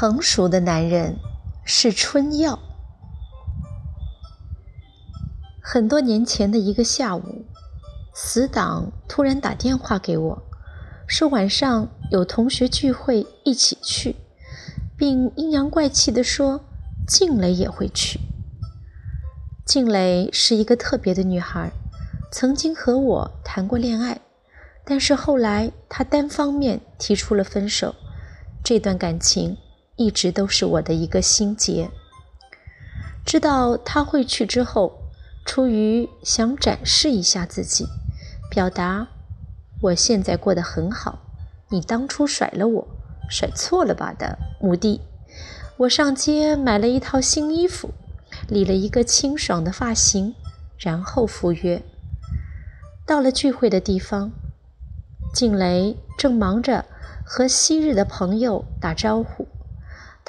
[0.00, 1.16] 成熟的男人
[1.64, 2.60] 是春药。
[5.60, 7.44] 很多年前的一个下午，
[8.14, 10.42] 死党突然打电话给我，
[11.08, 14.14] 说晚上有同学聚会，一起去，
[14.96, 16.60] 并阴阳怪气地说
[17.04, 18.20] 静蕾也会去。
[19.66, 21.72] 静蕾是一个特别的女孩，
[22.30, 24.20] 曾经和我谈过恋爱，
[24.84, 27.96] 但是后来她单方面提出了分手，
[28.62, 29.56] 这段感情。
[29.98, 31.90] 一直都是我的一个心结。
[33.26, 35.02] 知道他会去之后，
[35.44, 37.86] 出于想展示一下自己，
[38.48, 39.08] 表达
[39.82, 41.18] 我现在过得很好，
[41.68, 42.88] 你当初甩了我，
[43.28, 45.02] 甩错了吧的目的，
[45.76, 47.90] 我上街买了一套新衣服，
[48.48, 50.34] 理了一个清爽的发型，
[50.78, 51.82] 然后赴约。
[53.04, 54.30] 到了聚会的地方，
[55.34, 56.84] 静蕾正忙着
[57.24, 59.46] 和昔日的朋友打招呼。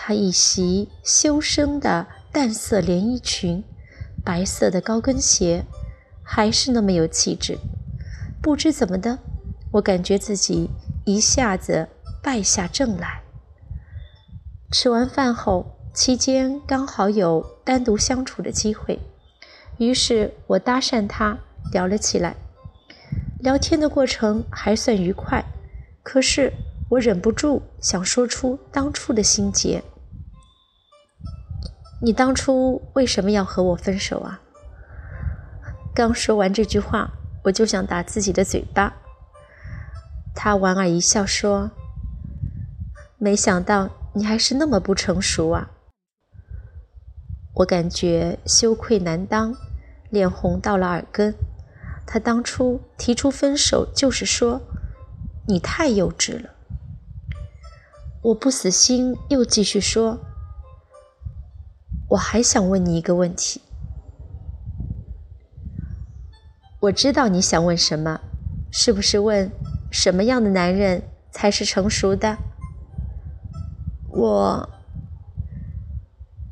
[0.02, 3.66] 她一袭修身的淡色连衣裙，
[4.24, 5.66] 白色的高跟鞋，
[6.24, 7.60] 还是那么有气质。
[8.42, 9.20] 不知怎么的，
[9.74, 10.70] 我感觉自己
[11.06, 11.90] 一下子
[12.24, 13.24] 败下阵来。
[14.72, 19.02] 吃完饭后，期间刚好有单独相处的机会，
[19.80, 21.38] 于是我搭讪她
[21.74, 22.38] 聊了起来。
[23.42, 25.44] 聊天的过程还算愉快，
[26.02, 26.54] 可是。
[26.90, 29.84] 我忍不住想说出当初的心结。
[32.02, 34.42] 你当初为什么要和我分手啊？
[35.94, 37.12] 刚说完这句话，
[37.44, 38.96] 我就想打自己的嘴巴。
[40.34, 41.72] 他莞尔一笑说
[43.20, 45.72] ：“没想到你还是那么不成熟啊！”
[47.56, 49.54] 我感觉羞愧难当，
[50.10, 51.36] 脸红到了耳根。
[52.08, 54.62] 他当初提出分手，就是说
[55.48, 56.50] 你太幼稚了。
[58.22, 60.20] 我不死心，又继续说
[62.12, 63.62] ：“我还想问你一个问题。
[66.82, 68.20] 我知道你想问什么，
[68.70, 69.50] 是不是问
[69.90, 72.38] 什么样的男人才是成熟的？”
[74.12, 74.70] 我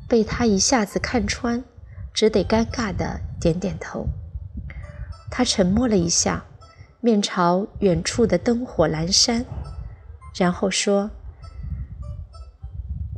[0.08, 1.62] 被他一下子看穿，
[2.14, 4.06] 只得尴尬的点点头。
[5.30, 6.46] 他沉默了一下，
[7.02, 9.44] 面朝远处的灯火阑珊，
[10.34, 11.10] 然后说。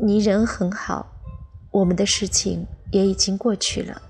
[0.03, 1.12] 你人很好，
[1.71, 4.00] 我们的事情也已经过去了。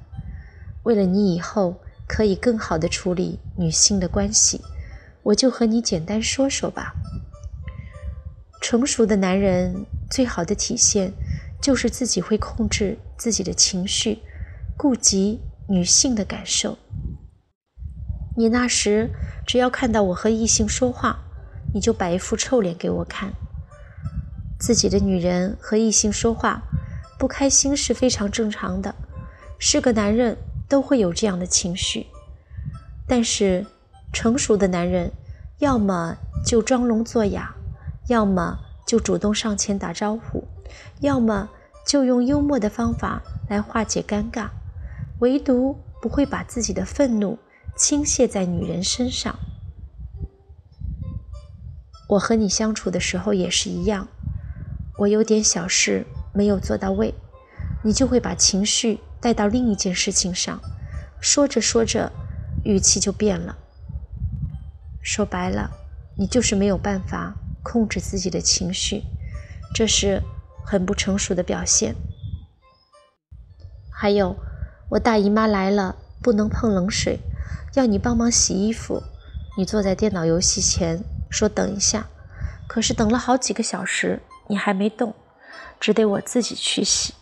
[0.84, 4.60] 为了你以后可以更好的处理女性的关系，
[5.24, 6.94] 我就和你简单说说吧。
[8.62, 11.12] 成熟的男人最好的体现，
[11.60, 14.20] 就是自己会控制自己的情绪，
[14.76, 16.78] 顾及女性的感受。
[18.36, 19.10] 你那时
[19.44, 21.18] 只要看到我和异性说话，
[21.74, 23.32] 你就摆一副臭脸给我看。
[24.60, 26.62] 自己的女人和异性说话，
[27.18, 28.94] 不开心是非常正常的，
[29.58, 30.36] 是个男人
[30.68, 32.06] 都会有这样的情绪。
[33.08, 33.66] 但是
[34.12, 35.10] 成熟的男人，
[35.58, 37.54] 要么就装聋作哑，
[38.08, 40.46] 要么就主动上前打招呼，
[41.00, 41.48] 要么
[41.86, 44.50] 就用幽默的方法来化解尴尬，
[45.20, 47.38] 唯独不会把自己的愤怒
[47.76, 49.34] 倾泻在女人身上。
[52.10, 54.06] 我和你相处的时候也是一样。
[55.00, 57.14] 我有点小事没有做到位，
[57.82, 60.60] 你就会把情绪带到另一件事情上，
[61.22, 62.12] 说着说着，
[62.64, 63.56] 语气就变了。
[65.00, 65.70] 说白了，
[66.18, 69.04] 你就是没有办法控制自己的情绪，
[69.74, 70.22] 这是
[70.66, 71.94] 很不成熟的表现。
[73.90, 74.36] 还有，
[74.90, 77.20] 我大姨妈来了，不能碰冷水，
[77.72, 79.02] 要你帮忙洗衣服，
[79.56, 82.08] 你坐在电脑游戏前说等一下，
[82.68, 84.20] 可是等了好几个小时。
[84.50, 85.14] 你还没动，
[85.78, 87.14] 只得我自己去洗。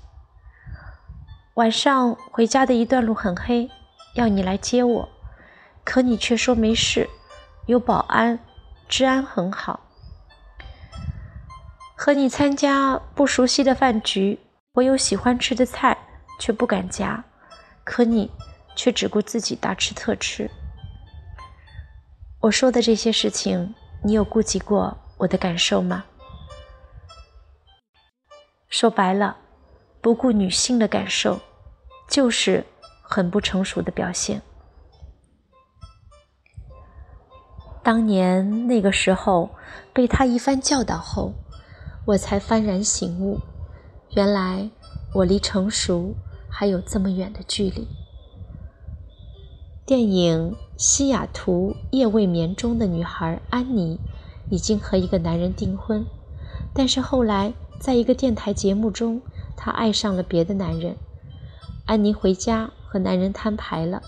[1.54, 3.69] 晚上回家的一段路很黑，
[4.14, 5.08] 要你来接我，
[5.84, 7.06] 可你却说没事，
[7.66, 8.38] 有保安，
[8.88, 9.80] 治安很好。
[11.94, 14.40] 和你参加不熟悉的饭局，
[14.72, 15.98] 我有喜欢吃的菜，
[16.40, 17.22] 却不敢夹，
[17.84, 18.30] 可你
[18.75, 20.50] 却只顾自己大吃特吃。
[22.40, 26.04] 我说的这些事情，你有顾及过我的感受吗？
[28.68, 29.38] 说白了，
[30.02, 31.40] 不顾女性的感受，
[32.06, 32.66] 就是
[33.00, 34.42] 很不成熟的表现。
[37.82, 39.48] 当年那个时候，
[39.94, 41.32] 被他一番教导后，
[42.04, 43.40] 我才幡然醒悟，
[44.14, 44.68] 原来
[45.14, 46.14] 我离成熟
[46.50, 47.88] 还有这么远的距离。
[49.86, 53.98] 电影《西雅图夜未眠》中的女孩安妮，
[54.50, 56.04] 已经和一个男人订婚，
[56.74, 57.54] 但是后来。
[57.78, 59.22] 在一个电台节目中，
[59.56, 60.96] 她爱上了别的男人。
[61.86, 64.02] 安妮回家和男人摊牌了。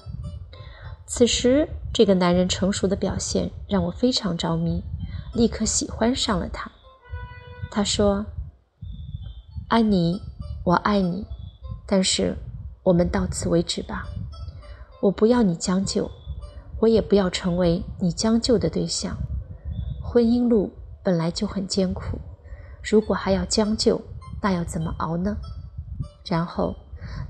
[1.07, 4.85] 此时，这个男人成熟的表现让我非常着迷，
[5.35, 6.71] 立刻喜欢上了他。
[7.71, 8.27] 他说
[9.69, 10.21] ：“安妮，
[10.65, 11.27] 我爱你，
[11.87, 12.37] 但是
[12.83, 14.07] 我们到此为止吧。
[15.01, 16.11] 我不要你将就，
[16.81, 19.17] 我也不要成为你将就的对象。
[20.03, 20.73] 婚姻路
[21.03, 22.19] 本来就很艰苦，
[22.83, 24.01] 如果还要将就，
[24.41, 25.37] 那要怎么熬呢？”
[26.25, 26.75] 然后，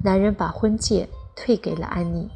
[0.03, 2.29] 男人把婚戒退给了安妮。